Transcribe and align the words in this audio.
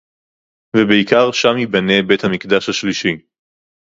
ובעיקר 0.77 1.31
שם 1.31 1.57
ייבנה 1.57 2.01
בית-המקדש 2.07 2.69
השלישי 2.69 3.17